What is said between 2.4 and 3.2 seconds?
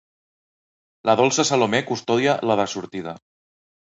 la de sortida.